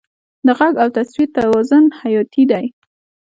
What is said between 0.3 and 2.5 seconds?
د غږ او تصویر توازن حیاتي